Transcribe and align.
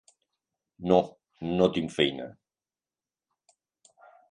No, 0.91 0.97
no 1.59 1.67
tinc 1.77 1.95
feina. 1.97 2.27